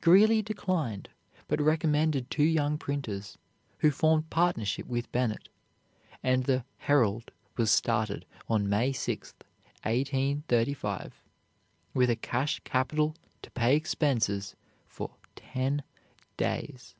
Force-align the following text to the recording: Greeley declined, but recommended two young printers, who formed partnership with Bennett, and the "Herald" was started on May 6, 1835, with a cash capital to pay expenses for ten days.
Greeley 0.00 0.42
declined, 0.42 1.10
but 1.46 1.60
recommended 1.60 2.28
two 2.28 2.42
young 2.42 2.76
printers, 2.76 3.38
who 3.78 3.92
formed 3.92 4.28
partnership 4.30 4.84
with 4.84 5.12
Bennett, 5.12 5.48
and 6.24 6.42
the 6.42 6.64
"Herald" 6.78 7.30
was 7.56 7.70
started 7.70 8.26
on 8.48 8.68
May 8.68 8.92
6, 8.92 9.32
1835, 9.84 11.22
with 11.94 12.10
a 12.10 12.16
cash 12.16 12.60
capital 12.64 13.14
to 13.42 13.50
pay 13.52 13.76
expenses 13.76 14.56
for 14.88 15.12
ten 15.36 15.84
days. 16.36 16.96